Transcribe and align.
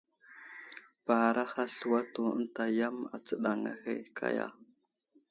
Baaraha 1.05 1.63
slu 1.75 1.91
ənta 2.39 2.63
yam 2.77 2.97
astəɗaŋŋa 3.15 3.71
ahe 3.81 3.93
kaya! 4.17 4.47